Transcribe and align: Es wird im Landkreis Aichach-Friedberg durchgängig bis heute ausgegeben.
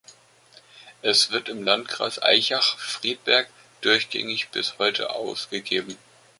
Es 1.03 1.29
wird 1.29 1.47
im 1.47 1.61
Landkreis 1.63 2.17
Aichach-Friedberg 2.17 3.49
durchgängig 3.81 4.49
bis 4.51 4.79
heute 4.79 5.11
ausgegeben. 5.11 5.95